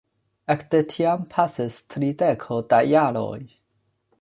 Ekde 0.53 0.79
tiam 0.93 1.27
pasis 1.35 1.77
trideko 1.95 2.59
da 2.73 2.81
jaroj. 2.93 3.39